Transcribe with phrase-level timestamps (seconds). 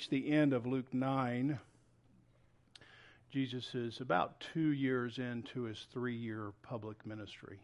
[0.00, 1.58] reach the end of Luke 9,
[3.30, 7.58] Jesus is about two years into his three year public ministry.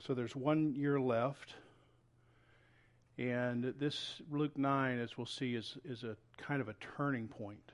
[0.00, 1.54] So there's one year left.
[3.18, 7.70] And this Luke 9, as we'll see, is, is a kind of a turning point.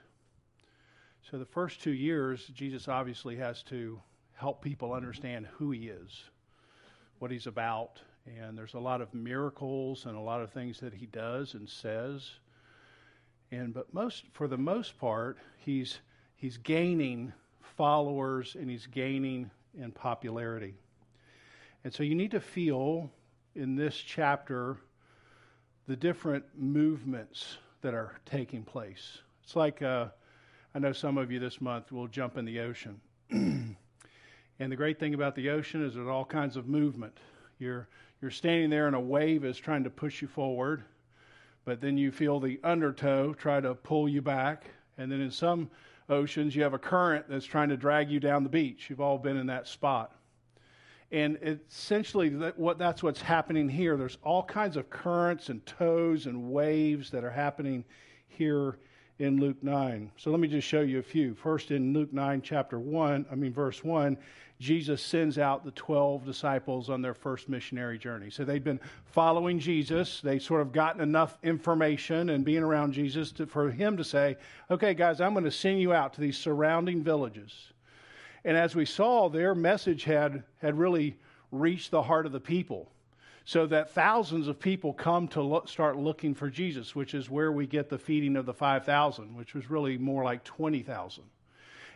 [1.30, 3.98] So the first two years, Jesus obviously has to
[4.34, 6.24] help people understand who he is,
[7.18, 7.98] what he's about.
[8.26, 11.68] And there's a lot of miracles and a lot of things that he does and
[11.68, 12.30] says.
[13.50, 15.98] And but most for the most part, he's
[16.36, 17.32] he's gaining
[17.76, 20.74] followers and he's gaining in popularity.
[21.84, 23.10] And so you need to feel
[23.54, 24.78] in this chapter
[25.86, 29.18] the different movements that are taking place.
[29.42, 30.06] It's like uh,
[30.74, 33.00] I know some of you this month will jump in the ocean.
[33.30, 33.76] and
[34.58, 37.18] the great thing about the ocean is there's all kinds of movement.
[37.58, 37.88] You're,
[38.24, 40.82] you're standing there and a wave is trying to push you forward,
[41.66, 44.64] but then you feel the undertow try to pull you back.
[44.96, 45.68] And then in some
[46.08, 48.88] oceans, you have a current that's trying to drag you down the beach.
[48.88, 50.16] You've all been in that spot.
[51.12, 53.98] And essentially, that, what, that's what's happening here.
[53.98, 57.84] There's all kinds of currents and tows and waves that are happening
[58.26, 58.78] here
[59.18, 60.10] in Luke 9.
[60.16, 61.34] So let me just show you a few.
[61.34, 64.16] First, in Luke 9, chapter 1, I mean, verse 1,
[64.60, 68.30] Jesus sends out the 12 disciples on their first missionary journey.
[68.30, 70.20] So they'd been following Jesus.
[70.20, 74.36] They sort of gotten enough information and being around Jesus to, for him to say,
[74.70, 77.72] okay, guys, I'm going to send you out to these surrounding villages.
[78.44, 81.16] And as we saw, their message had, had really
[81.50, 82.90] reached the heart of the people.
[83.44, 87.52] So that thousands of people come to lo- start looking for Jesus, which is where
[87.52, 91.24] we get the feeding of the 5,000, which was really more like 20,000.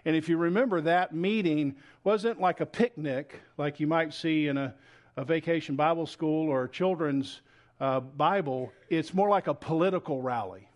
[0.05, 4.57] And if you remember, that meeting wasn't like a picnic like you might see in
[4.57, 4.75] a,
[5.17, 7.41] a vacation Bible school or a children's
[7.81, 8.73] uh, Bible.
[8.89, 10.69] It's more like a political rally.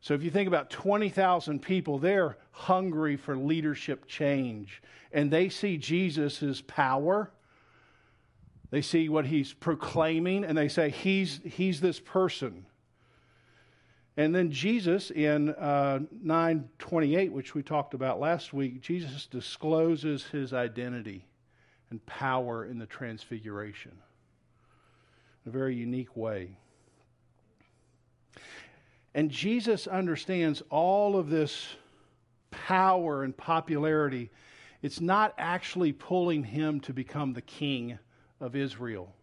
[0.00, 4.82] So if you think about 20,000 people, they're hungry for leadership change.
[5.12, 7.30] And they see Jesus' power.
[8.70, 12.66] They see what he's proclaiming, and they say, He's, he's this person.
[14.16, 20.54] And then Jesus in uh, 928, which we talked about last week, Jesus discloses his
[20.54, 21.26] identity
[21.90, 23.92] and power in the transfiguration
[25.44, 26.56] in a very unique way.
[29.14, 31.76] And Jesus understands all of this
[32.50, 34.30] power and popularity.
[34.80, 37.98] It's not actually pulling him to become the king
[38.40, 39.14] of Israel,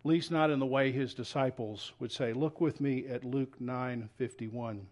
[0.00, 2.32] at least not in the way his disciples would say.
[2.32, 4.86] Look with me at Luke 9:51.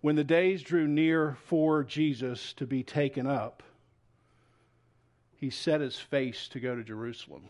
[0.00, 3.62] When the days drew near for Jesus to be taken up,
[5.36, 7.48] he set his face to go to Jerusalem.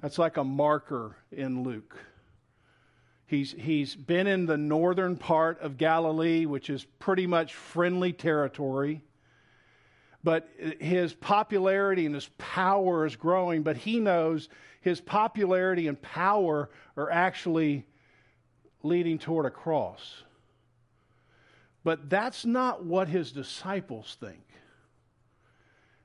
[0.00, 1.96] That's like a marker in Luke.
[3.26, 9.02] He's, he's been in the northern part of Galilee, which is pretty much friendly territory.
[10.24, 10.48] But
[10.80, 14.48] his popularity and his power is growing, but he knows
[14.80, 17.86] his popularity and power are actually
[18.82, 20.24] leading toward a cross.
[21.84, 24.42] But that's not what his disciples think.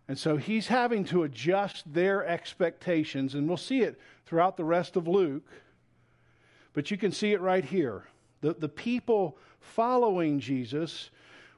[0.08, 4.96] And so he's having to adjust their expectations, and we'll see it throughout the rest
[4.96, 5.50] of Luke
[6.74, 8.06] but you can see it right here.
[8.41, 11.09] The, the people following Jesus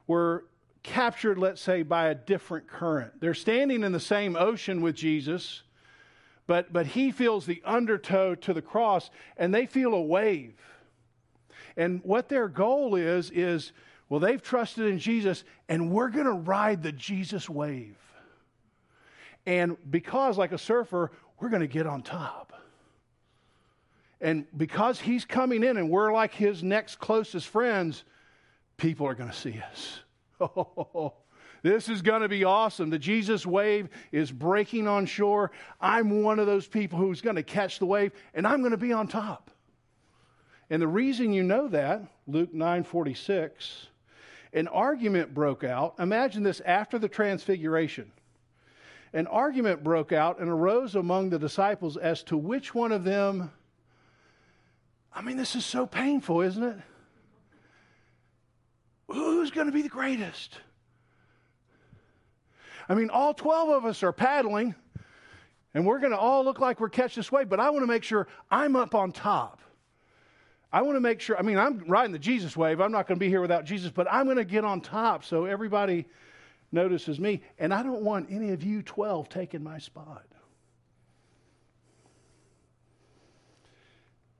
[0.06, 0.46] were
[0.82, 3.20] captured, let's say, by a different current.
[3.20, 5.62] They're standing in the same ocean with Jesus,
[6.46, 10.54] but, but he feels the undertow to the cross, and they feel a wave.
[11.76, 13.72] And what their goal is, is
[14.08, 17.96] well, they've trusted in Jesus, and we're going to ride the Jesus wave.
[19.46, 21.10] And because, like a surfer,
[21.40, 22.52] we're going to get on top.
[24.20, 28.04] And because he's coming in and we're like his next closest friends,
[28.76, 30.00] people are going to see us.
[30.42, 31.14] Oh,
[31.62, 32.90] this is going to be awesome.
[32.90, 35.52] The Jesus wave is breaking on shore.
[35.80, 38.76] I'm one of those people who's going to catch the wave and I'm going to
[38.76, 39.50] be on top.
[40.68, 43.86] And the reason you know that, Luke 9:46,
[44.54, 45.94] an argument broke out.
[45.98, 48.10] Imagine this after the transfiguration.
[49.12, 53.50] An argument broke out and arose among the disciples as to which one of them
[55.14, 56.76] I mean, this is so painful, isn't it?
[59.12, 60.58] Who's going to be the greatest?
[62.88, 64.74] I mean, all 12 of us are paddling,
[65.74, 67.86] and we're going to all look like we're catching this wave, but I want to
[67.86, 69.60] make sure I'm up on top.
[70.72, 72.80] I want to make sure, I mean, I'm riding the Jesus wave.
[72.80, 75.24] I'm not going to be here without Jesus, but I'm going to get on top
[75.24, 76.06] so everybody
[76.72, 77.42] notices me.
[77.58, 80.24] And I don't want any of you 12 taking my spot.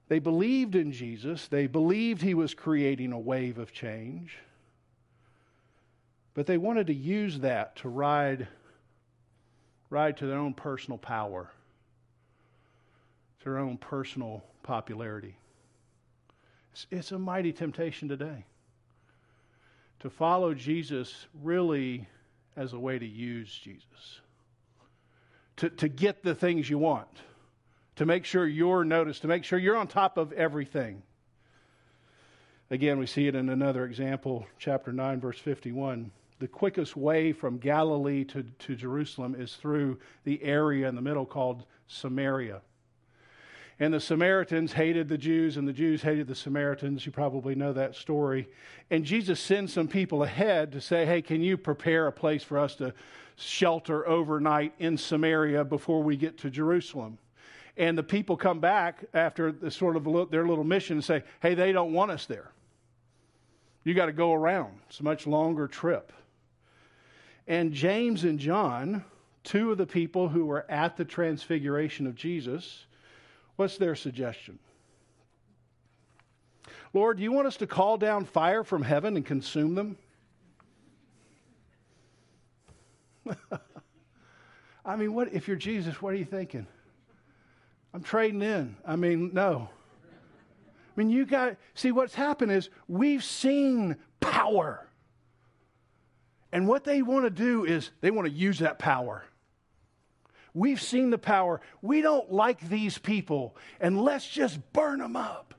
[0.08, 4.38] They believed in Jesus, they believed he was creating a wave of change,
[6.34, 8.48] but they wanted to use that to ride,
[9.90, 11.50] ride to their own personal power,
[13.40, 15.36] to their own personal popularity.
[16.72, 18.44] It's, it's a mighty temptation today
[20.00, 22.08] to follow Jesus really
[22.56, 24.20] as a way to use Jesus,
[25.56, 27.08] to, to get the things you want
[27.96, 31.02] to make sure you're noticed, to make sure you're on top of everything.
[32.70, 36.10] Again, we see it in another example, chapter 9, verse 51.
[36.42, 41.24] The quickest way from Galilee to, to Jerusalem is through the area in the middle
[41.24, 42.62] called Samaria.
[43.78, 47.06] And the Samaritans hated the Jews, and the Jews hated the Samaritans.
[47.06, 48.48] You probably know that story.
[48.90, 52.58] And Jesus sends some people ahead to say, Hey, can you prepare a place for
[52.58, 52.92] us to
[53.36, 57.18] shelter overnight in Samaria before we get to Jerusalem?
[57.76, 61.54] And the people come back after the sort of their little mission and say, hey,
[61.54, 62.50] they don't want us there.
[63.84, 64.80] You got to go around.
[64.88, 66.12] It's a much longer trip.
[67.46, 69.04] And James and John,
[69.44, 72.86] two of the people who were at the transfiguration of Jesus,
[73.56, 74.58] what's their suggestion?
[76.94, 79.96] Lord, do you want us to call down fire from heaven and consume them?
[84.84, 86.66] I mean, what if you're Jesus, what are you thinking?
[87.94, 88.76] I'm trading in.
[88.86, 89.68] I mean, no.
[90.04, 94.86] I mean, you got, see, what's happened is we've seen power.
[96.52, 99.24] And what they want to do is they want to use that power.
[100.54, 101.62] We've seen the power.
[101.80, 105.54] We don't like these people, and let's just burn them up.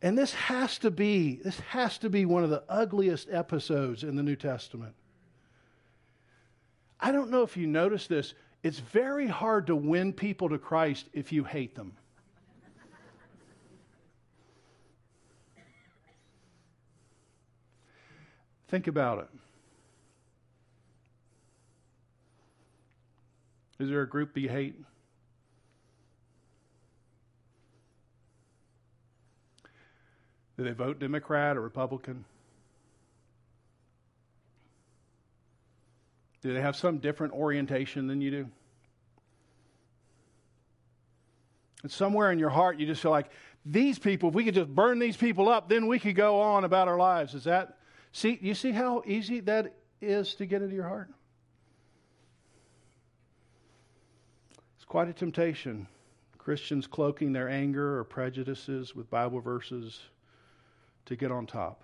[0.00, 4.14] And this has to be this has to be one of the ugliest episodes in
[4.14, 4.94] the New Testament.
[7.00, 11.08] I don't know if you notice this, it's very hard to win people to Christ
[11.12, 11.94] if you hate them.
[18.68, 19.28] Think about it.
[23.78, 24.74] Is there a group that you hate?
[30.56, 32.24] Do they vote Democrat or Republican?
[36.40, 38.48] Do they have some different orientation than you do?
[41.82, 43.30] And somewhere in your heart, you just feel like
[43.66, 46.64] these people, if we could just burn these people up, then we could go on
[46.64, 47.34] about our lives.
[47.34, 47.75] Is that,
[48.16, 51.10] see, you see how easy that is to get into your heart?
[54.76, 55.86] It's quite a temptation.
[56.38, 60.00] Christians cloaking their anger or prejudices with Bible verses
[61.06, 61.82] to get on top.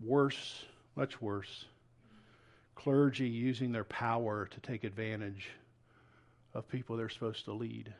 [0.00, 0.64] Worse,
[0.96, 1.66] much worse
[2.80, 5.50] clergy using their power to take advantage
[6.54, 7.92] of people they're supposed to lead.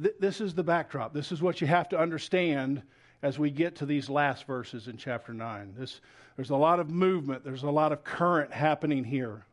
[0.00, 1.12] Th- this is the backdrop.
[1.12, 2.82] This is what you have to understand
[3.22, 5.74] as we get to these last verses in chapter 9.
[5.78, 6.00] This,
[6.36, 9.44] there's a lot of movement, there's a lot of current happening here.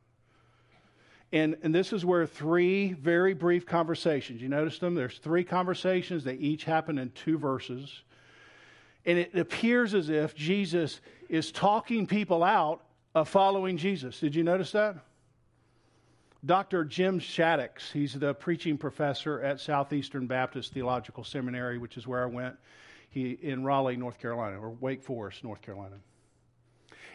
[1.32, 4.96] And, and this is where three very brief conversations, you notice them?
[4.96, 8.02] There's three conversations, they each happen in two verses.
[9.06, 11.00] And it appears as if Jesus
[11.30, 12.82] is talking people out
[13.14, 14.20] of following Jesus.
[14.20, 14.96] Did you notice that?
[16.46, 16.86] Dr.
[16.86, 22.28] Jim Shaddix, he's the preaching professor at Southeastern Baptist Theological Seminary, which is where I
[22.28, 22.56] went
[23.10, 25.98] he, in Raleigh, North Carolina, or Wake Forest, North Carolina.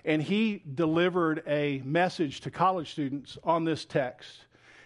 [0.04, 4.44] And he delivered a message to college students on this text.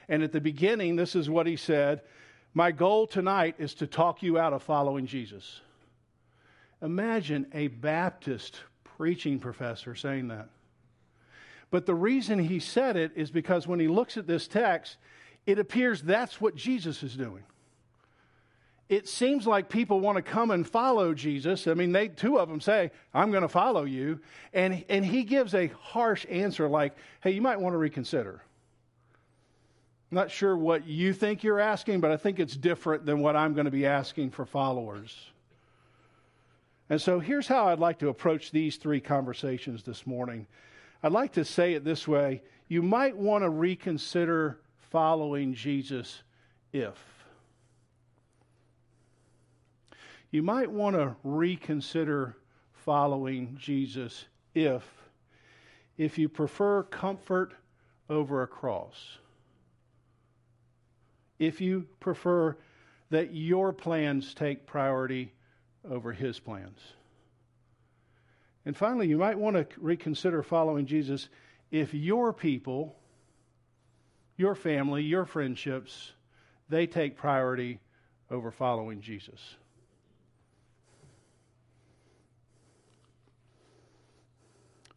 [0.08, 2.02] And at the beginning, this is what he said
[2.54, 5.60] My goal tonight is to talk you out of following Jesus.
[6.80, 10.48] Imagine a Baptist preaching professor saying that.
[11.70, 14.96] But the reason he said it is because when he looks at this text,
[15.46, 17.44] it appears that's what Jesus is doing.
[18.88, 21.66] It seems like people want to come and follow Jesus.
[21.66, 24.20] I mean, they two of them say, "I'm going to follow you,"
[24.54, 28.42] and and he gives a harsh answer like, "Hey, you might want to reconsider."
[30.10, 33.52] Not sure what you think you're asking, but I think it's different than what I'm
[33.52, 35.14] going to be asking for followers.
[36.88, 40.46] And so here's how I'd like to approach these three conversations this morning.
[41.02, 46.22] I'd like to say it this way you might want to reconsider following Jesus
[46.72, 46.98] if.
[50.30, 52.36] You might want to reconsider
[52.72, 54.84] following Jesus if
[55.96, 57.54] if you prefer comfort
[58.08, 59.18] over a cross.
[61.38, 62.56] If you prefer
[63.10, 65.32] that your plans take priority
[65.88, 66.78] over his plans.
[68.68, 71.30] And finally, you might want to reconsider following Jesus
[71.70, 72.94] if your people,
[74.36, 76.12] your family, your friendships,
[76.68, 77.80] they take priority
[78.30, 79.56] over following Jesus.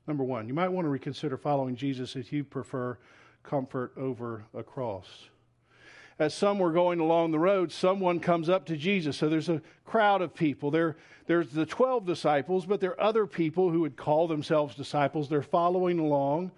[0.05, 2.97] Number one, you might want to reconsider following Jesus if you prefer
[3.41, 5.29] comfort over a cross.
[6.21, 9.17] As some were going along the road, someone comes up to Jesus.
[9.17, 10.69] So there's a crowd of people.
[10.69, 15.29] There, there's the 12 disciples, but there are other people who would call themselves disciples.
[15.29, 16.51] They're following along.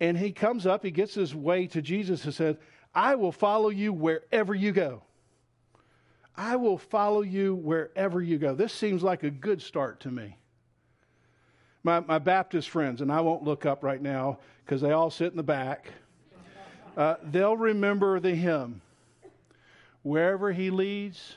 [0.00, 2.56] And he comes up, he gets his way to Jesus and says,
[2.92, 5.04] I will follow you wherever you go.
[6.36, 8.56] I will follow you wherever you go.
[8.56, 10.38] This seems like a good start to me.
[11.84, 15.30] My, my Baptist friends, and I won't look up right now because they all sit
[15.30, 15.86] in the back,
[16.96, 18.80] uh, they'll remember the hymn
[20.02, 21.36] Wherever he leads,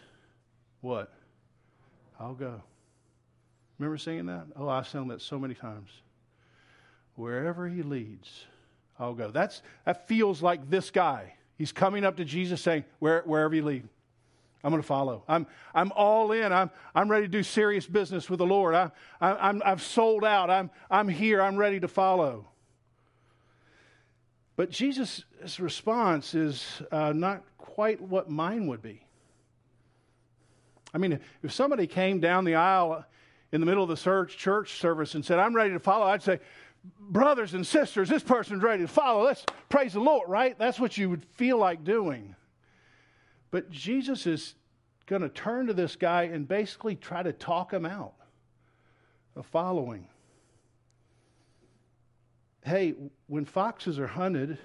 [0.82, 1.12] what?
[2.20, 2.62] I'll go.
[3.80, 4.46] Remember singing that?
[4.56, 5.89] Oh, I've sung that so many times.
[7.15, 8.46] Wherever he leads,
[9.00, 9.32] I'll go.
[9.32, 11.34] That's, that feels like this guy.
[11.58, 13.88] He's coming up to Jesus saying, Where, Wherever you lead,
[14.63, 15.24] I'm going to follow.
[15.27, 16.53] I'm, I'm all in.
[16.53, 18.75] I'm, I'm ready to do serious business with the Lord.
[18.75, 20.51] I, I, I'm, I've sold out.
[20.51, 21.41] I'm, I'm here.
[21.41, 22.48] I'm ready to follow.
[24.62, 25.25] But Jesus'
[25.58, 29.03] response is uh, not quite what mine would be.
[30.94, 33.03] I mean, if somebody came down the aisle
[33.51, 36.39] in the middle of the church service and said, I'm ready to follow, I'd say,
[37.00, 39.24] Brothers and sisters, this person's ready to follow.
[39.24, 40.56] Let's praise the Lord, right?
[40.60, 42.36] That's what you would feel like doing.
[43.50, 44.53] But Jesus is
[45.08, 48.13] going to turn to this guy and basically try to talk him out
[49.36, 50.06] of following.
[52.63, 52.94] Hey,
[53.27, 54.58] when foxes are hunted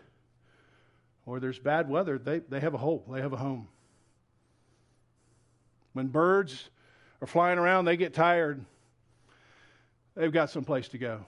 [1.25, 3.69] or there's bad weather, they, they have a hole, they have a home.
[5.93, 6.69] When birds
[7.23, 8.65] are flying around, they get tired,
[10.15, 11.25] they've got some place to go.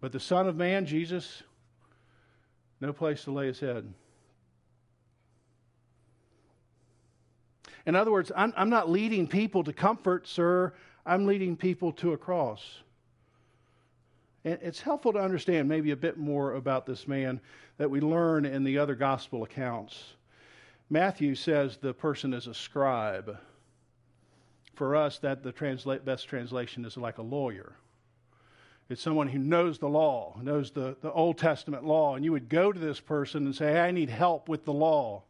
[0.00, 1.42] But the Son of Man, Jesus,
[2.80, 3.92] no place to lay his head.
[7.86, 10.74] In other words, I'm, I'm not leading people to comfort, sir.
[11.06, 12.60] I'm leading people to a cross.
[14.46, 17.40] And it's helpful to understand maybe a bit more about this man
[17.78, 20.14] that we learn in the other gospel accounts.
[20.88, 23.38] Matthew says the person is a scribe.
[24.74, 27.74] For us, that the transla- best translation is like a lawyer.
[28.88, 32.48] It's someone who knows the law, knows the, the Old Testament law, and you would
[32.48, 35.24] go to this person and say, I need help with the law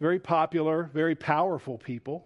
[0.00, 2.24] very popular, very powerful people.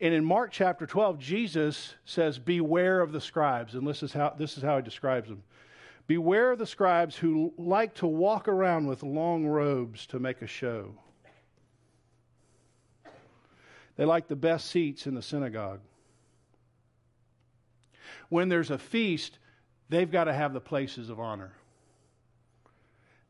[0.00, 3.74] And in Mark chapter 12, Jesus says, Beware of the scribes.
[3.74, 5.42] And this is how, this is how he describes them
[6.06, 10.46] Beware of the scribes who like to walk around with long robes to make a
[10.46, 10.94] show.
[13.96, 15.80] They like the best seats in the synagogue.
[18.30, 19.38] When there's a feast,
[19.90, 21.52] they've got to have the places of honor.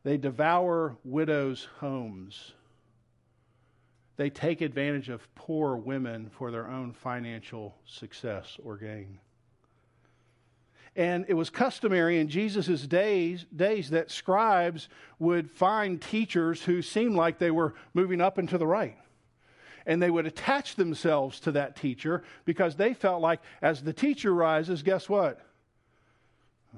[0.03, 2.53] They devour widows' homes
[4.21, 9.17] they take advantage of poor women for their own financial success or gain.
[10.95, 17.15] And it was customary in Jesus' days, days that scribes would find teachers who seemed
[17.15, 18.95] like they were moving up and to the right.
[19.87, 24.31] And they would attach themselves to that teacher because they felt like as the teacher
[24.35, 25.39] rises, guess what?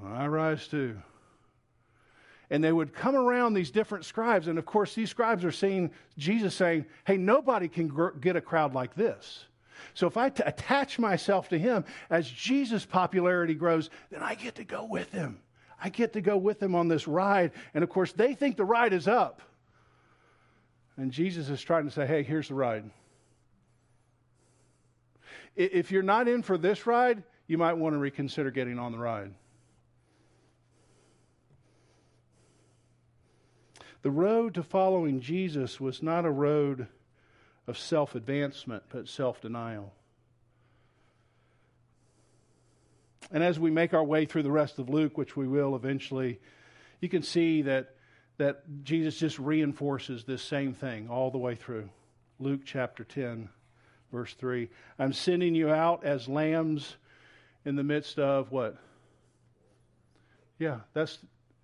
[0.02, 1.02] I rise too
[2.50, 4.48] and they would come around these different scribes.
[4.48, 8.42] And of course, these scribes are seeing Jesus saying, Hey, nobody can gr- get a
[8.42, 9.46] crowd like this.
[9.94, 14.56] So if I t- attach myself to him as Jesus' popularity grows, then I get
[14.56, 15.40] to go with him.
[15.82, 17.52] I get to go with him on this ride.
[17.74, 19.42] And of course, they think the ride is up.
[20.98, 22.90] And Jesus is trying to say, Hey, here's the ride.
[25.56, 28.98] If you're not in for this ride, you might want to reconsider getting on the
[28.98, 29.34] ride.
[34.04, 36.88] The road to following Jesus was not a road
[37.68, 39.94] of self advancement, but self denial.
[43.32, 46.42] And as we make our way through the rest of Luke, which we will eventually,
[47.00, 47.96] you can see that,
[48.38, 51.90] that Jesus just reinforces this same thing all the way through.
[52.40, 53.48] Luke chapter 10,
[54.12, 54.70] verse 3.
[55.00, 56.98] I'm sending you out as lambs
[57.64, 58.76] in the midst of what?
[60.60, 61.20] Yeah, that's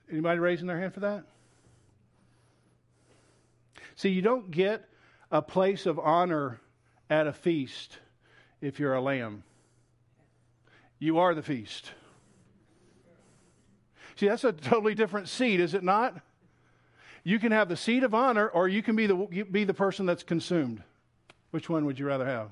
[0.09, 1.25] anybody raising their hand for that?
[3.99, 4.87] See, you don't get
[5.29, 6.61] a place of honor
[7.09, 7.97] at a feast
[8.61, 9.43] if you're a lamb.
[10.99, 11.91] You are the feast.
[14.15, 16.15] See, that's a totally different seat, is it not?
[17.25, 19.15] You can have the seat of honor, or you can be the,
[19.51, 20.81] be the person that's consumed.
[21.51, 22.51] Which one would you rather have?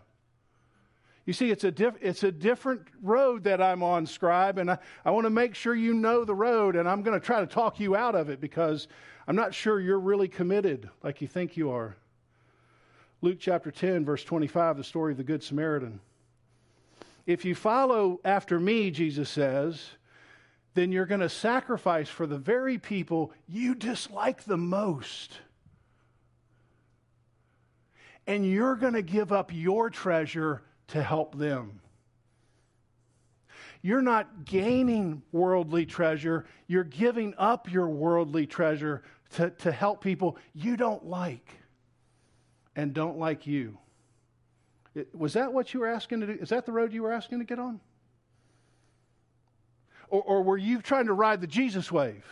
[1.27, 4.77] You see, it's a, diff- it's a different road that I'm on, scribe, and I,
[5.03, 7.45] I want to make sure you know the road, and I'm going to try to
[7.45, 8.87] talk you out of it because
[9.27, 11.97] I'm not sure you're really committed like you think you are.
[13.21, 15.99] Luke chapter 10, verse 25, the story of the Good Samaritan.
[17.25, 19.85] If you follow after me, Jesus says,
[20.75, 25.39] then you're going to sacrifice for the very people you dislike the most.
[28.25, 31.79] And you're going to give up your treasure to help them.
[33.81, 39.03] You're not gaining worldly treasure, you're giving up your worldly treasure
[39.35, 41.49] to, to help people you don't like
[42.75, 43.77] and don't like you.
[44.95, 46.33] It, was that what you were asking to do?
[46.33, 47.79] Is that the road you were asking to get on?
[50.09, 52.25] Or, or were you trying to ride the Jesus wave?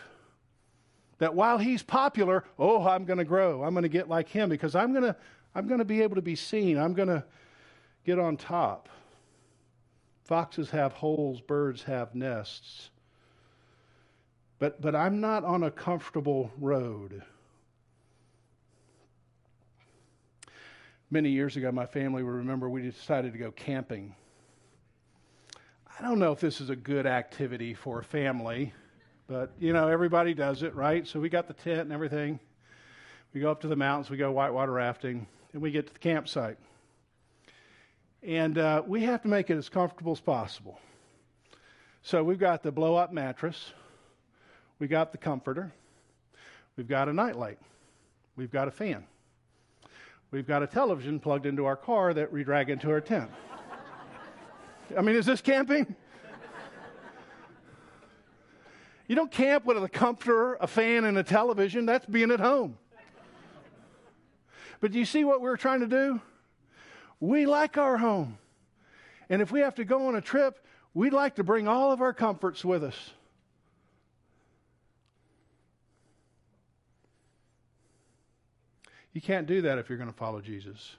[1.18, 3.62] That while he's popular, oh, I'm going to grow.
[3.62, 5.16] I'm going to get like him because I'm going to
[5.54, 6.76] I'm going to be able to be seen.
[6.78, 7.24] I'm going to
[8.06, 8.88] get on top.
[10.24, 12.90] Foxes have holes, birds have nests.
[14.60, 17.22] But, but I'm not on a comfortable road.
[21.10, 24.14] Many years ago, my family would remember we decided to go camping.
[25.98, 28.72] I don't know if this is a good activity for a family,
[29.26, 31.06] but you know, everybody does it, right?
[31.06, 32.38] So we got the tent and everything.
[33.34, 35.98] We go up to the mountains, we go whitewater rafting, and we get to the
[35.98, 36.58] campsite.
[38.26, 40.80] And uh, we have to make it as comfortable as possible.
[42.02, 43.72] So we've got the blow up mattress,
[44.80, 45.72] we got the comforter,
[46.76, 47.60] we've got a nightlight,
[48.34, 49.04] we've got a fan,
[50.32, 53.30] we've got a television plugged into our car that we drag into our tent.
[54.98, 55.94] I mean, is this camping?
[59.06, 61.86] You don't camp with a comforter, a fan, and a television.
[61.86, 62.76] That's being at home.
[64.80, 66.20] But do you see what we're trying to do?
[67.20, 68.38] We like our home.
[69.28, 70.58] And if we have to go on a trip,
[70.94, 73.10] we'd like to bring all of our comforts with us.
[79.12, 80.94] You can't do that if you're going to follow Jesus.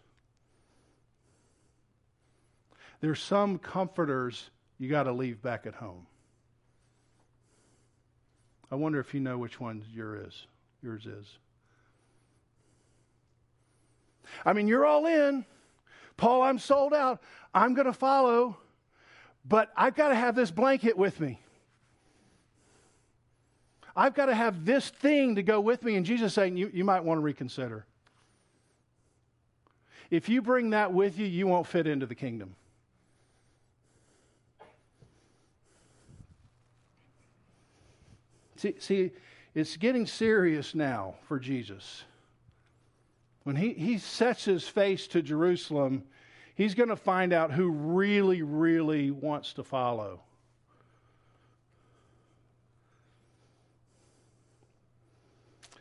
[3.00, 6.08] There's some comforters you got to leave back at home.
[8.72, 10.48] I wonder if you know which one yours is.
[10.82, 11.28] Yours is.
[14.46, 15.46] I mean, you're all in.
[16.17, 17.21] Paul, I'm sold out.
[17.53, 18.58] I'm going to follow,
[19.45, 21.39] but I've got to have this blanket with me.
[23.95, 25.95] I've got to have this thing to go with me.
[25.95, 27.86] And Jesus saying, you, you might want to reconsider.
[30.12, 32.56] If you bring that with you, you won't fit into the kingdom.
[38.56, 39.12] See, see,
[39.53, 42.03] it's getting serious now for Jesus.
[43.48, 46.04] When he, he sets his face to Jerusalem,
[46.54, 50.20] he's going to find out who really, really wants to follow.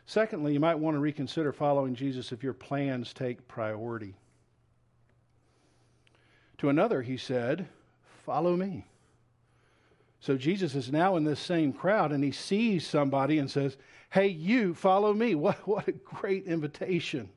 [0.05, 4.15] Secondly, you might want to reconsider following Jesus if your plans take priority.
[6.59, 7.67] To another, he said,
[8.25, 8.85] Follow me.
[10.21, 13.75] So Jesus is now in this same crowd and he sees somebody and says,
[14.09, 15.35] Hey, you, follow me.
[15.35, 17.27] What, what a great invitation.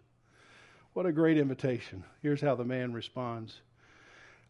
[0.92, 2.02] What a great invitation.
[2.20, 3.60] Here's how the man responds.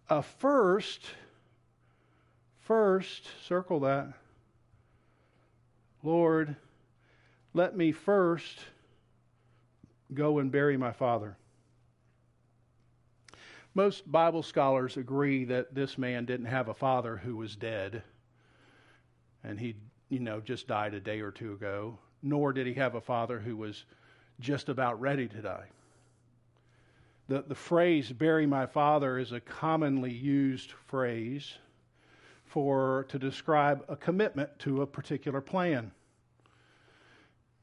[0.09, 1.05] Uh, first,
[2.61, 4.12] first, circle that.
[6.03, 6.57] Lord,
[7.53, 8.59] let me first
[10.14, 11.37] go and bury my father.
[13.74, 18.03] Most Bible scholars agree that this man didn't have a father who was dead
[19.44, 19.76] and he,
[20.09, 23.38] you know, just died a day or two ago, nor did he have a father
[23.38, 23.85] who was
[24.40, 25.66] just about ready to die.
[27.31, 31.55] The, the phrase bury my father is a commonly used phrase
[32.45, 35.93] for to describe a commitment to a particular plan.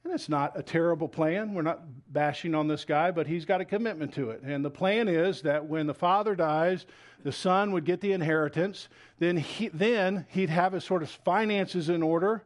[0.06, 1.54] And it's not a terrible plan.
[1.54, 1.82] We're not
[2.14, 4.42] bashing on this guy, but he's got a commitment to it.
[4.42, 6.86] And the plan is that when the father dies,
[7.26, 8.88] the son would get the inheritance.
[9.20, 12.46] Then, he, then he'd have his sort of finances in order,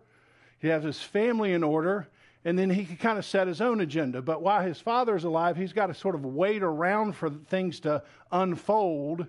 [0.57, 2.07] he'd have his family in order,
[2.43, 4.21] and then he could kind of set his own agenda.
[4.21, 7.79] But while his father is alive, he's got to sort of wait around for things
[7.81, 9.27] to unfold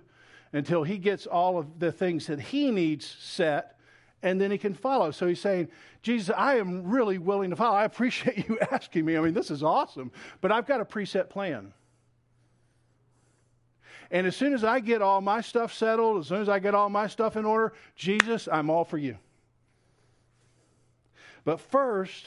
[0.51, 3.77] until he gets all of the things that he needs set
[4.23, 5.11] and then he can follow.
[5.11, 5.67] So he's saying,
[6.01, 7.75] Jesus, I am really willing to follow.
[7.75, 9.17] I appreciate you asking me.
[9.17, 11.73] I mean, this is awesome, but I've got a preset plan.
[14.09, 16.73] And as soon as I get all my stuff settled, as soon as I get
[16.73, 19.17] all my stuff in order, Jesus, I'm all for you.
[21.43, 22.25] But first,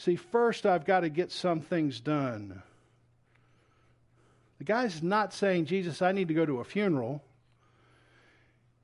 [0.00, 2.62] see, first I've got to get some things done.
[4.58, 7.22] The guy's not saying, Jesus, I need to go to a funeral.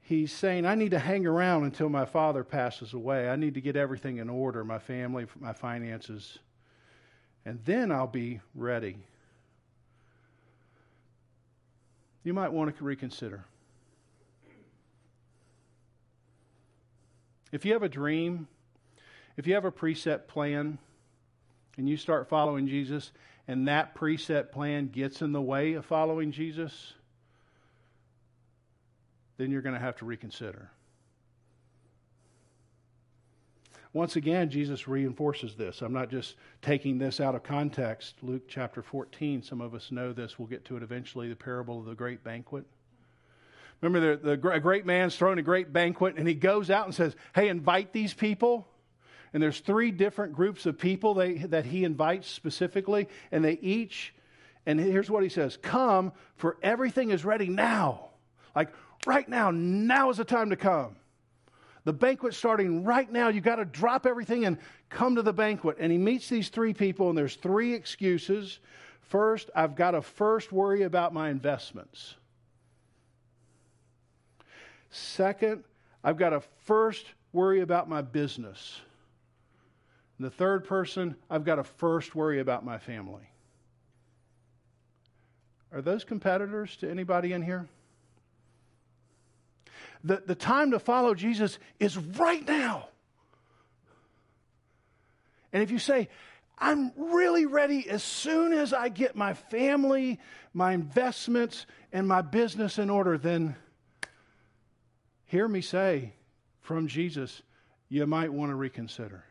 [0.02, 3.28] he's saying, I need to hang around until my father passes away.
[3.28, 6.38] I need to get everything in order my family, my finances.
[7.44, 8.96] And then I'll be ready.
[12.24, 13.44] You might want to reconsider.
[17.52, 18.48] If you have a dream,
[19.36, 20.78] if you have a preset plan,
[21.76, 23.12] and you start following Jesus,
[23.48, 26.94] and that preset plan gets in the way of following Jesus,
[29.36, 30.70] then you're going to have to reconsider.
[33.92, 35.80] Once again, Jesus reinforces this.
[35.80, 38.16] I'm not just taking this out of context.
[38.20, 40.38] Luke chapter 14, some of us know this.
[40.38, 42.66] We'll get to it eventually the parable of the great banquet.
[43.80, 46.94] Remember, the, the, a great man's throwing a great banquet, and he goes out and
[46.94, 48.66] says, Hey, invite these people.
[49.32, 54.14] And there's three different groups of people they, that he invites specifically, and they each,
[54.66, 58.10] and here's what he says Come, for everything is ready now.
[58.54, 58.70] Like
[59.06, 60.96] right now, now is the time to come.
[61.84, 63.28] The banquet's starting right now.
[63.28, 64.58] You got to drop everything and
[64.90, 65.76] come to the banquet.
[65.78, 68.58] And he meets these three people, and there's three excuses.
[69.02, 72.16] First, I've got to first worry about my investments.
[74.90, 75.62] Second,
[76.02, 78.80] I've got to first worry about my business.
[80.18, 83.28] And the third person, I've got to first worry about my family.
[85.72, 87.68] Are those competitors to anybody in here?
[90.04, 92.88] The, the time to follow Jesus is right now.
[95.52, 96.08] And if you say,
[96.58, 100.18] I'm really ready as soon as I get my family,
[100.54, 103.56] my investments, and my business in order, then
[105.26, 106.14] hear me say
[106.60, 107.42] from Jesus,
[107.88, 109.24] you might want to reconsider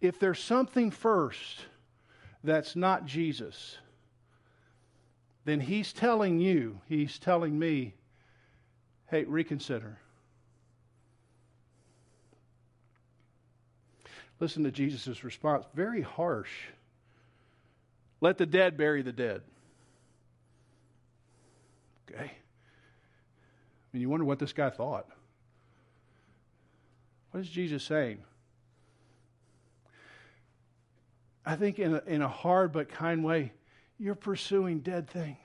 [0.00, 1.66] if there's something first
[2.42, 3.76] that's not Jesus,
[5.44, 7.94] then he's telling you, he's telling me,
[9.10, 9.98] hey, reconsider.
[14.38, 15.66] Listen to Jesus' response.
[15.74, 16.50] Very harsh.
[18.22, 19.42] Let the dead bury the dead.
[22.10, 22.24] Okay?
[22.24, 22.32] I
[23.92, 25.06] mean, you wonder what this guy thought.
[27.32, 28.18] What is Jesus saying?
[31.44, 33.52] I think in a, in a hard but kind way,
[33.98, 35.36] you're pursuing dead things.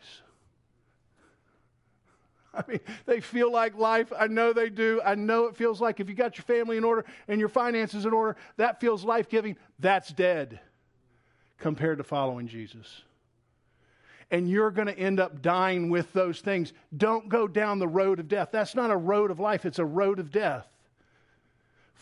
[2.54, 4.12] I mean, they feel like life.
[4.18, 5.02] I know they do.
[5.04, 8.06] I know it feels like if you got your family in order and your finances
[8.06, 9.58] in order, that feels life giving.
[9.80, 10.60] That's dead
[11.58, 13.02] compared to following Jesus.
[14.32, 16.74] And you're going to end up dying with those things.
[16.96, 18.50] Don't go down the road of death.
[18.52, 20.68] That's not a road of life, it's a road of death.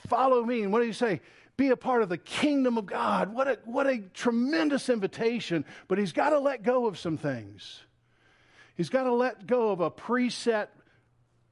[0.08, 0.64] Follow me.
[0.64, 1.22] And what do you say?
[1.56, 3.34] Be a part of the kingdom of God.
[3.34, 7.82] What a, what a tremendous invitation, but he's got to let go of some things.
[8.76, 10.68] He's got to let go of a preset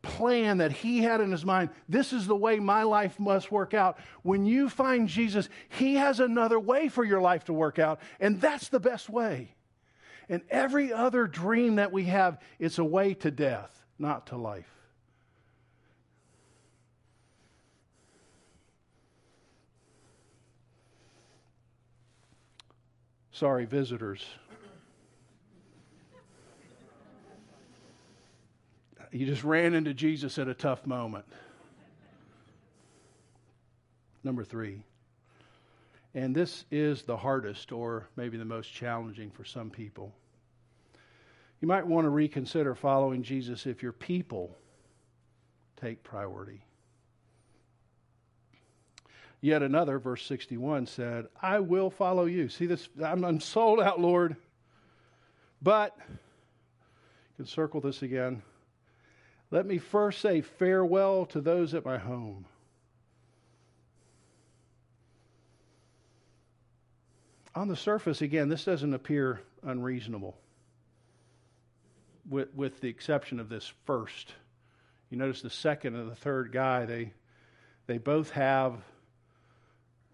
[0.02, 1.70] plan that he had in his mind.
[1.88, 4.00] This is the way my life must work out.
[4.24, 8.42] When you find Jesus, he has another way for your life to work out, and
[8.42, 9.54] that's the best way.
[10.28, 14.81] And every other dream that we have, it's a way to death, not to life.
[23.42, 24.24] Sorry, visitors.
[29.12, 31.26] You just ran into Jesus at a tough moment.
[34.24, 34.84] Number three.
[36.14, 40.14] And this is the hardest, or maybe the most challenging for some people.
[41.62, 44.56] You might want to reconsider following Jesus if your people
[45.78, 46.62] take priority.
[49.42, 52.48] Yet another, verse 61 said, I will follow you.
[52.48, 52.88] See this?
[53.04, 54.36] I'm, I'm sold out, Lord.
[55.64, 56.16] But, you
[57.38, 58.44] can circle this again.
[59.50, 62.46] Let me first say farewell to those at my home.
[67.56, 70.38] On the surface, again, this doesn't appear unreasonable,
[72.30, 74.34] with, with the exception of this first.
[75.10, 77.12] You notice the second and the third guy, they,
[77.88, 78.82] they both have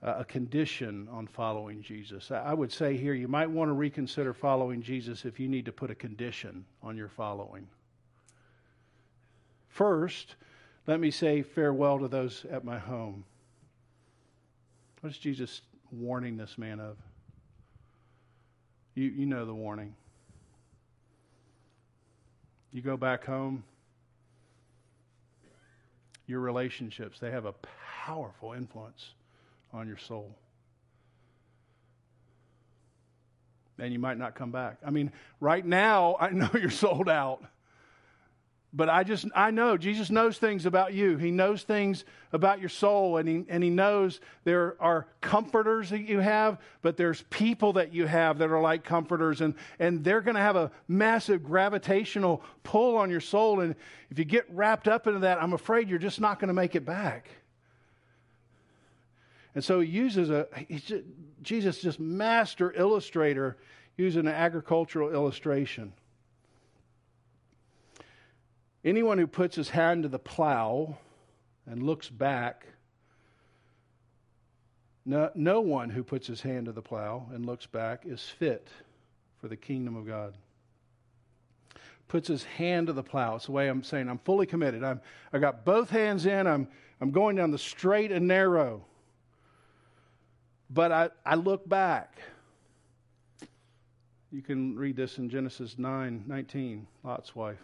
[0.01, 2.29] a condition on following Jesus.
[2.29, 5.71] I would say here you might want to reconsider following Jesus if you need to
[5.71, 7.67] put a condition on your following.
[9.69, 10.35] First,
[10.85, 13.25] let me say farewell to those at my home.
[15.01, 16.97] What is Jesus warning this man of?
[18.93, 19.95] You, you know the warning.
[22.71, 23.63] You go back home,
[26.27, 27.53] your relationships, they have a
[28.05, 29.13] powerful influence
[29.73, 30.35] on your soul.
[33.79, 34.77] And you might not come back.
[34.85, 37.43] I mean, right now, I know you're sold out.
[38.73, 41.17] but I just, I know Jesus knows things about you.
[41.17, 42.03] He knows things
[42.33, 46.97] about your soul, and he, and he knows there are comforters that you have, but
[46.97, 50.55] there's people that you have that are like comforters, and, and they're going to have
[50.55, 53.61] a massive gravitational pull on your soul.
[53.61, 53.75] And
[54.09, 56.75] if you get wrapped up into that, I'm afraid you're just not going to make
[56.75, 57.29] it back.
[59.57, 61.03] And so he uses a, just,
[61.41, 63.57] Jesus, just master illustrator,
[63.97, 65.93] using an agricultural illustration.
[68.85, 70.95] Anyone who puts his hand to the plow
[71.65, 72.67] and looks back,
[75.07, 78.67] no, no one who puts his hand to the plow and looks back is fit
[79.41, 80.35] for the kingdom of God.
[82.07, 83.37] Puts his hand to the plow.
[83.37, 84.83] It's the way I'm saying I'm fully committed.
[84.83, 85.01] I'm,
[85.33, 86.45] I got both hands in.
[86.45, 86.67] I'm,
[87.01, 88.85] I'm going down the straight and narrow.
[90.69, 92.19] But I, I look back.
[94.31, 97.57] You can read this in Genesis 9 19, Lot's wife.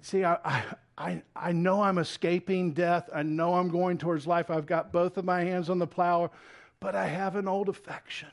[0.00, 0.62] See, I,
[0.98, 3.08] I, I know I'm escaping death.
[3.14, 4.50] I know I'm going towards life.
[4.50, 6.30] I've got both of my hands on the plow,
[6.80, 8.30] but I have an old affection.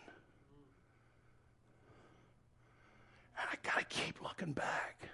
[3.38, 5.08] And I got to keep looking back.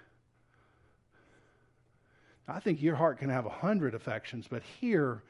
[2.48, 5.22] I think your heart can have a hundred affections, but here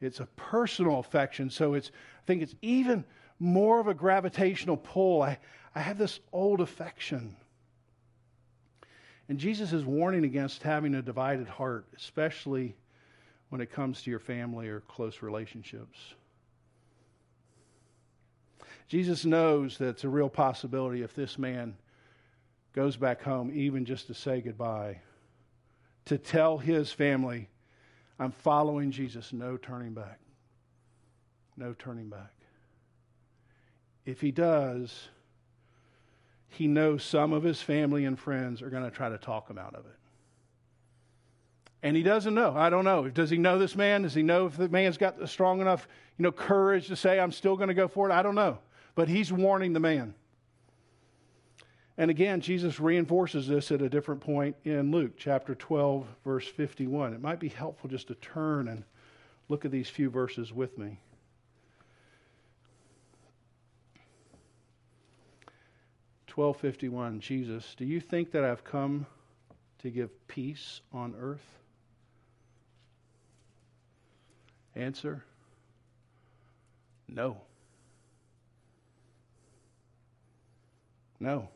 [0.00, 1.50] it's a personal affection.
[1.50, 3.04] So it's, I think it's even
[3.38, 5.22] more of a gravitational pull.
[5.22, 5.38] I,
[5.74, 7.36] I have this old affection.
[9.28, 12.74] And Jesus is warning against having a divided heart, especially
[13.50, 15.98] when it comes to your family or close relationships.
[18.88, 21.76] Jesus knows that it's a real possibility if this man
[22.72, 25.00] goes back home, even just to say goodbye,
[26.06, 27.48] to tell his family,
[28.20, 30.20] I'm following Jesus, no turning back.
[31.56, 32.34] No turning back.
[34.04, 35.08] If he does,
[36.48, 39.56] he knows some of his family and friends are going to try to talk him
[39.56, 39.96] out of it.
[41.82, 42.54] And he doesn't know.
[42.54, 43.08] I don't know.
[43.08, 44.02] Does he know this man?
[44.02, 47.32] Does he know if the man's got strong enough, you know, courage to say, I'm
[47.32, 48.12] still going to go for it?
[48.12, 48.58] I don't know.
[48.94, 50.12] But he's warning the man.
[52.00, 57.12] And again, Jesus reinforces this at a different point in Luke chapter 12, verse 51.
[57.12, 58.84] It might be helpful just to turn and
[59.50, 60.98] look at these few verses with me.
[66.34, 69.04] 1251 Jesus, do you think that I've come
[69.80, 71.44] to give peace on earth?
[74.74, 75.22] Answer
[77.06, 77.36] No.
[81.18, 81.50] No.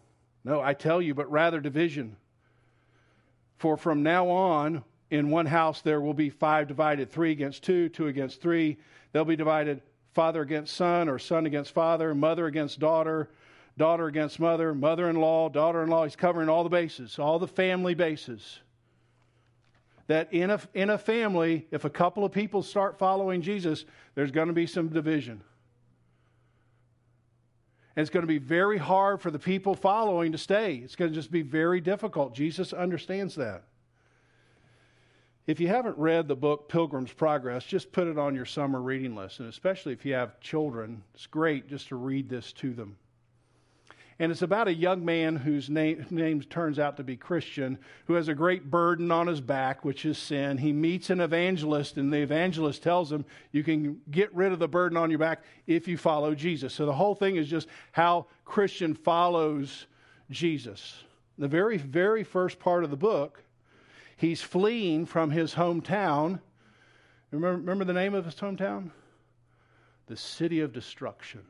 [0.45, 2.17] No, I tell you, but rather division.
[3.57, 7.89] For from now on, in one house there will be five divided, three against two,
[7.89, 8.79] two against three.
[9.13, 9.81] They'll be divided
[10.13, 13.31] father against son, or son against father, mother against daughter
[13.77, 16.05] daughter against mother, mother in law, daughter in law.
[16.05, 18.61] He's covering all the bases, all the family bases.
[20.07, 24.31] That in a, in a family, if a couple of people start following Jesus, there's
[24.31, 25.43] going to be some division.
[27.97, 30.77] And it's going to be very hard for the people following to stay.
[30.77, 32.35] It's going to just be very difficult.
[32.35, 33.65] Jesus understands that.
[35.47, 39.15] If you haven't read the book Pilgrim's Progress, just put it on your summer reading
[39.15, 39.41] list.
[39.41, 42.97] And especially if you have children, it's great just to read this to them.
[44.19, 48.15] And it's about a young man whose name, name turns out to be Christian, who
[48.15, 50.59] has a great burden on his back, which is sin.
[50.59, 54.69] He meets an evangelist, and the evangelist tells him, You can get rid of the
[54.69, 56.73] burden on your back if you follow Jesus.
[56.73, 59.87] So the whole thing is just how Christian follows
[60.31, 61.03] Jesus.
[61.37, 63.43] The very, very first part of the book,
[64.17, 66.41] he's fleeing from his hometown.
[67.33, 68.93] Remember, remember the name of his hometown?
[70.07, 71.43] The city of destruction.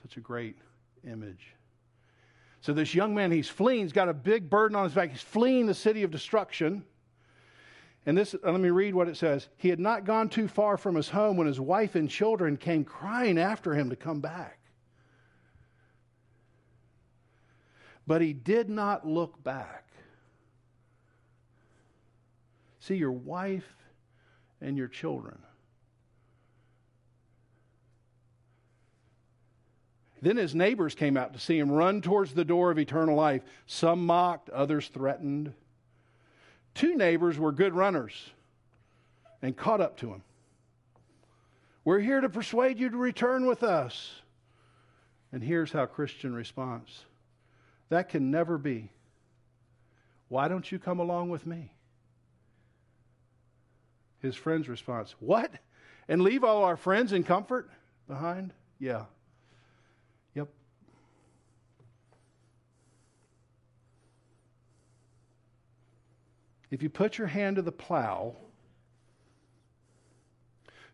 [0.00, 0.56] Such a great
[1.04, 1.56] image.
[2.60, 3.82] So this young man, he's fleeing.
[3.82, 5.10] He's got a big burden on his back.
[5.10, 6.84] He's fleeing the city of destruction.
[8.04, 9.48] And this, uh, let me read what it says.
[9.56, 12.84] He had not gone too far from his home when his wife and children came
[12.84, 14.58] crying after him to come back.
[18.06, 19.86] But he did not look back.
[22.80, 23.76] See, your wife
[24.60, 25.38] and your children
[30.20, 33.42] Then his neighbors came out to see him run towards the door of eternal life.
[33.66, 35.52] Some mocked, others threatened.
[36.74, 38.30] Two neighbors were good runners
[39.42, 40.22] and caught up to him.
[41.84, 44.20] We're here to persuade you to return with us.
[45.32, 47.04] And here's how Christian responds
[47.88, 48.90] That can never be.
[50.28, 51.72] Why don't you come along with me?
[54.20, 55.50] His friend's response What?
[56.08, 57.70] And leave all our friends in comfort
[58.06, 58.52] behind?
[58.78, 59.04] Yeah.
[66.70, 68.36] If you put your hand to the plow,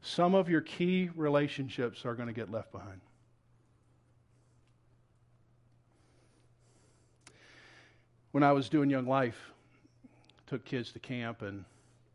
[0.03, 3.01] some of your key relationships are going to get left behind.
[8.33, 9.53] When I was doing Young Life,
[10.47, 11.65] took kids to camp, and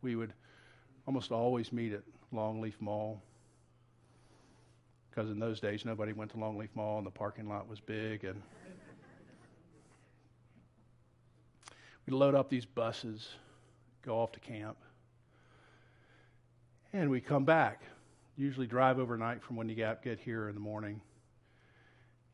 [0.01, 0.33] we would
[1.07, 3.21] almost always meet at Longleaf Mall.
[5.09, 8.23] Because in those days, nobody went to Longleaf Mall, and the parking lot was big,
[8.23, 8.39] and
[12.05, 13.29] we'd load up these buses,
[14.05, 14.77] go off to camp,
[16.93, 17.81] and we come back.
[18.37, 21.01] Usually drive overnight from when you get, get here in the morning.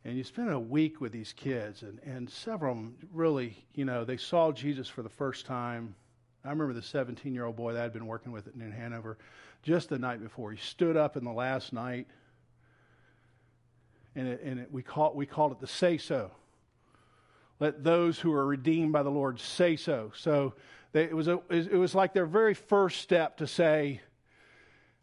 [0.04, 3.86] And you spend a week with these kids, and, and several of them really, you
[3.86, 5.96] know, they saw Jesus for the first time.
[6.44, 9.18] I remember the 17 year old boy that I'd been working with it in Hanover
[9.64, 10.52] just the night before.
[10.52, 12.06] He stood up in the last night,
[14.16, 16.30] and, it, and it, we, call, we called it the say so.
[17.60, 20.12] Let those who are redeemed by the Lord say so.
[20.16, 20.54] So
[20.96, 24.00] they, it, was a, it was like their very first step to say,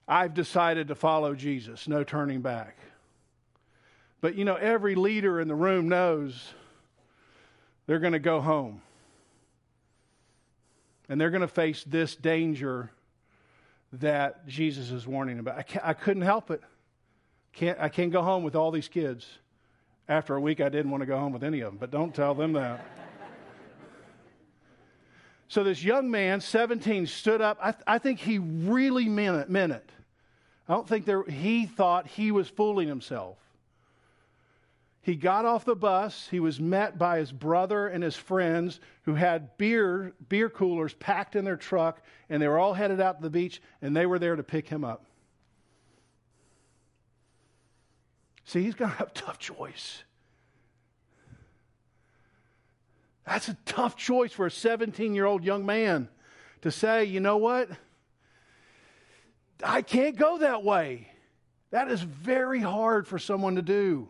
[0.09, 2.79] I've decided to follow Jesus, no turning back.
[4.23, 6.55] But you know, every leader in the room knows
[7.87, 8.81] they're going to go home.
[11.11, 12.91] And they're going to face this danger
[13.93, 15.59] that Jesus is warning about.
[15.59, 16.63] I, I couldn't help it.
[17.53, 19.27] Can't, I can't go home with all these kids.
[20.09, 22.15] After a week, I didn't want to go home with any of them, but don't
[22.15, 22.83] tell them that.
[25.53, 27.59] So this young man, 17, stood up.
[27.61, 29.87] I, th- I think he really meant it, meant it.
[30.67, 33.37] I don't think there, he thought he was fooling himself.
[35.03, 36.27] He got off the bus.
[36.31, 41.37] He was met by his brother and his friends who had beer, beer coolers packed
[41.37, 44.19] in their truck, and they were all headed out to the beach, and they were
[44.19, 45.05] there to pick him up.
[48.47, 50.03] See, he's going to have a tough choice.
[53.27, 56.09] That's a tough choice for a 17 year old young man
[56.63, 57.69] to say, you know what?
[59.63, 61.09] I can't go that way.
[61.71, 64.09] That is very hard for someone to do.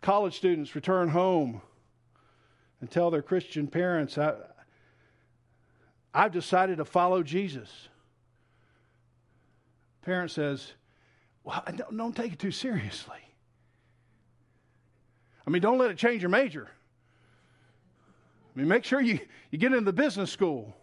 [0.00, 1.60] College students return home
[2.80, 4.34] and tell their Christian parents, I,
[6.14, 7.88] I've decided to follow Jesus.
[10.02, 10.72] Parent says,
[11.44, 13.18] Well, don't, don't take it too seriously.
[15.48, 16.68] I mean, don't let it change your major.
[18.54, 19.18] I mean, make sure you,
[19.50, 20.76] you get into the business school.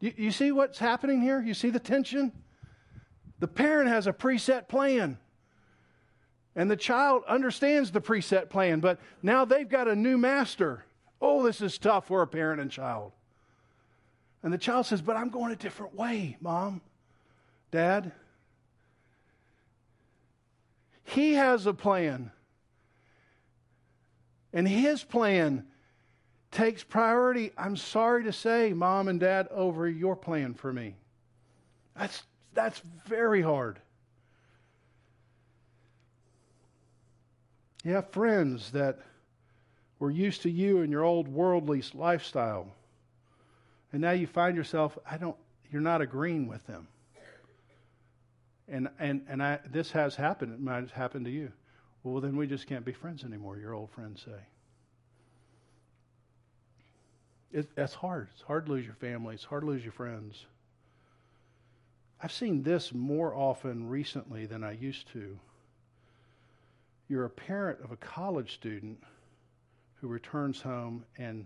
[0.00, 1.40] You, you see what's happening here?
[1.40, 2.32] You see the tension?
[3.38, 5.18] The parent has a preset plan.
[6.56, 10.84] And the child understands the preset plan, but now they've got a new master.
[11.22, 13.12] Oh, this is tough for a parent and child.
[14.42, 16.80] And the child says, But I'm going a different way, mom,
[17.70, 18.10] dad.
[21.04, 22.32] He has a plan.
[24.56, 25.66] And his plan
[26.50, 30.96] takes priority, I'm sorry to say, mom and dad, over your plan for me.
[31.94, 32.22] That's,
[32.54, 33.78] that's very hard.
[37.84, 39.00] You have friends that
[39.98, 42.66] were used to you and your old worldly lifestyle.
[43.92, 45.36] And now you find yourself, I don't,
[45.70, 46.88] you're not agreeing with them.
[48.68, 50.54] And, and, and I, this has happened.
[50.54, 51.52] It might have happened to you.
[52.06, 54.38] Well, then we just can't be friends anymore, your old friends say.
[57.52, 58.28] It, that's hard.
[58.32, 59.34] It's hard to lose your family.
[59.34, 60.46] It's hard to lose your friends.
[62.22, 65.36] I've seen this more often recently than I used to.
[67.08, 69.02] You're a parent of a college student
[70.00, 71.44] who returns home and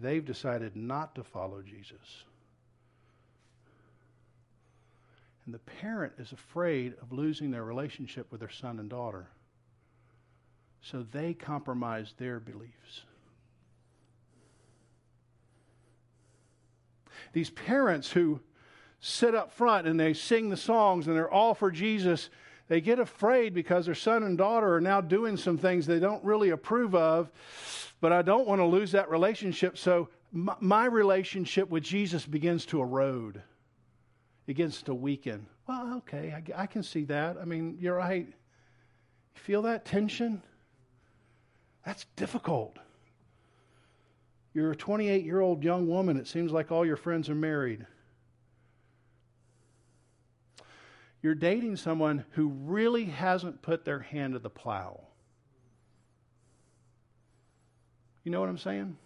[0.00, 2.24] they've decided not to follow Jesus.
[5.46, 9.28] And the parent is afraid of losing their relationship with their son and daughter.
[10.84, 13.02] So they compromise their beliefs.
[17.34, 18.40] these parents who
[19.00, 22.30] sit up front and they sing the songs and they're all for Jesus,
[22.68, 26.24] they get afraid because their son and daughter are now doing some things they don't
[26.24, 27.30] really approve of,
[28.00, 29.76] but I don't want to lose that relationship.
[29.76, 33.42] So my, relationship with Jesus begins to erode,
[34.46, 35.46] begins to weaken.
[35.68, 37.36] Well, okay, I, I can see that.
[37.40, 38.26] I mean, you're right.
[38.26, 40.42] You feel that tension?
[41.84, 42.78] That's difficult.
[44.54, 46.16] You're a 28 year old young woman.
[46.16, 47.86] It seems like all your friends are married.
[51.22, 55.00] You're dating someone who really hasn't put their hand to the plow.
[58.24, 58.96] You know what I'm saying?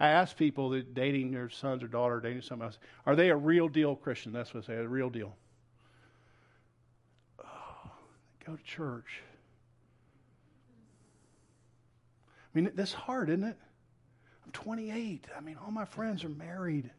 [0.00, 3.36] I ask people that dating their sons or daughter, dating someone else, are they a
[3.36, 4.32] real deal Christian?
[4.32, 5.34] That's what I say, a real deal.
[7.42, 7.90] Oh,
[8.44, 9.22] go to church.
[12.54, 13.56] I mean, that's hard, isn't it?
[14.44, 15.26] I'm 28.
[15.36, 16.90] I mean, all my friends are married.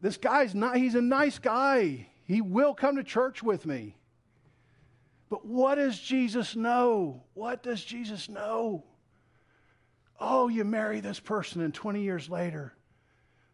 [0.00, 2.08] This guy's not, he's a nice guy.
[2.24, 3.96] He will come to church with me.
[5.28, 7.22] But what does Jesus know?
[7.34, 8.84] What does Jesus know?
[10.20, 12.74] Oh, you marry this person, and 20 years later,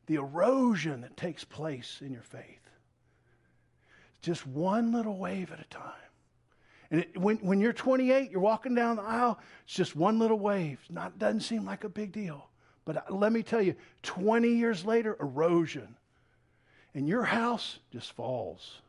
[0.06, 2.67] the erosion that takes place in your faith.
[4.22, 5.92] Just one little wave at a time.
[6.90, 10.38] And it, when, when you're 28, you're walking down the aisle, it's just one little
[10.38, 10.80] wave.
[10.90, 12.48] Not doesn't seem like a big deal.
[12.84, 15.96] But uh, let me tell you, 20 years later, erosion.
[16.94, 18.80] And your house just falls.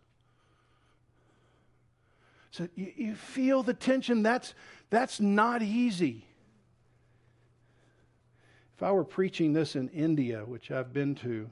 [2.52, 4.24] So you, you feel the tension.
[4.24, 4.54] That's,
[4.90, 6.26] that's not easy.
[8.78, 11.50] If I were preaching this in India, which I've been to,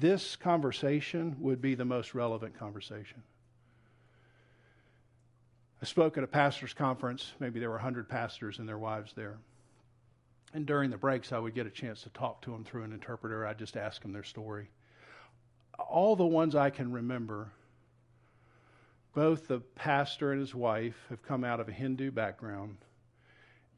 [0.00, 3.22] this conversation would be the most relevant conversation.
[5.80, 7.32] I spoke at a pastor's conference.
[7.38, 9.38] Maybe there were 100 pastors and their wives there.
[10.52, 12.92] And during the breaks, I would get a chance to talk to them through an
[12.92, 13.46] interpreter.
[13.46, 14.70] I'd just ask them their story.
[15.78, 17.50] All the ones I can remember,
[19.14, 22.78] both the pastor and his wife have come out of a Hindu background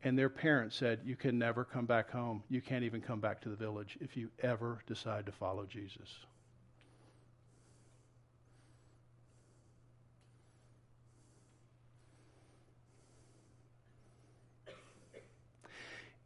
[0.07, 2.45] and their parents said, You can never come back home.
[2.49, 6.09] You can't even come back to the village if you ever decide to follow Jesus.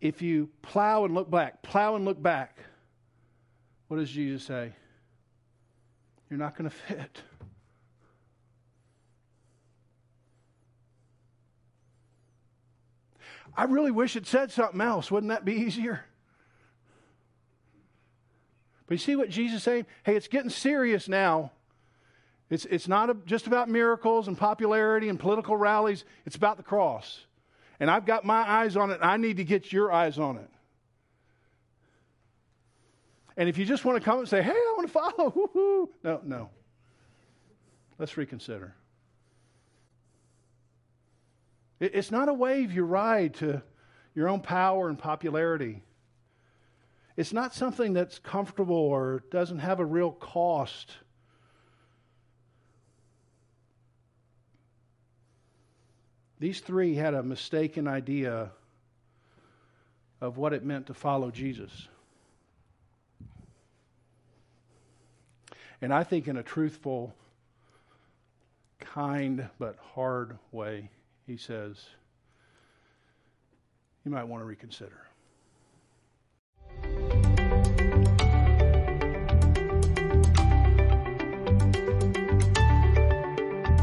[0.02, 2.58] If you plow and look back, plow and look back,
[3.88, 4.74] what does Jesus say?
[6.28, 7.22] You're not going to fit.
[13.56, 15.10] I really wish it said something else.
[15.10, 16.04] Wouldn't that be easier?
[18.86, 19.86] But you see what Jesus is saying?
[20.02, 21.52] Hey, it's getting serious now.
[22.48, 27.24] It's, it's not just about miracles and popularity and political rallies, it's about the cross.
[27.78, 30.50] And I've got my eyes on it, I need to get your eyes on it.
[33.36, 36.20] And if you just want to come and say, hey, I want to follow, no,
[36.24, 36.50] no.
[37.96, 38.74] Let's reconsider.
[41.80, 43.62] It's not a wave you ride to
[44.14, 45.82] your own power and popularity.
[47.16, 50.92] It's not something that's comfortable or doesn't have a real cost.
[56.38, 58.50] These three had a mistaken idea
[60.20, 61.88] of what it meant to follow Jesus.
[65.82, 67.14] And I think, in a truthful,
[68.78, 70.90] kind, but hard way,
[71.30, 71.76] he says,
[74.04, 75.06] you might want to reconsider.